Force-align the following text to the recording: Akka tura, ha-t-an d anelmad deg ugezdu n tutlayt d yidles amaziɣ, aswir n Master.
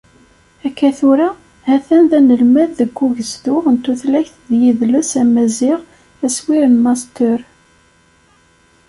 Akka 0.67 0.89
tura, 0.97 1.27
ha-t-an 1.67 2.03
d 2.09 2.11
anelmad 2.17 2.69
deg 2.79 2.97
ugezdu 3.05 3.57
n 3.73 3.75
tutlayt 3.83 4.33
d 4.49 4.51
yidles 4.61 5.11
amaziɣ, 5.21 5.79
aswir 6.25 6.63
n 6.67 6.75
Master. 6.85 7.39